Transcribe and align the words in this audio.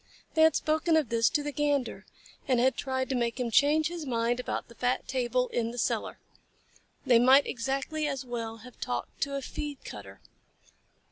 They 0.33 0.41
had 0.41 0.55
spoken 0.55 0.97
of 0.97 1.09
this 1.09 1.29
to 1.29 1.43
the 1.43 1.51
Gander, 1.51 2.07
and 2.47 2.59
had 2.59 2.75
tried 2.75 3.07
to 3.09 3.15
make 3.15 3.39
him 3.39 3.51
change 3.51 3.87
his 3.89 4.03
mind 4.03 4.39
about 4.39 4.67
the 4.67 4.73
fat 4.73 5.07
table 5.07 5.47
in 5.49 5.69
the 5.69 5.77
cellar. 5.77 6.17
They 7.05 7.19
might 7.19 7.45
exactly 7.45 8.07
as 8.07 8.25
well 8.25 8.57
have 8.65 8.79
talked 8.81 9.21
to 9.21 9.35
a 9.35 9.43
feed 9.43 9.85
cutter. 9.85 10.19